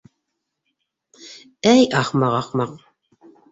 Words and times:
Эй 1.73 1.85
ахмаҡ, 2.01 2.41
ахмаҡ! 2.41 2.77